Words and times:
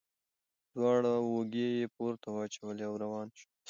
دواړه 0.75 1.11
اوږې 1.25 1.67
یې 1.79 1.87
پورته 1.95 2.27
واچولې 2.31 2.83
او 2.89 2.95
روان 3.03 3.27
شو. 3.37 3.47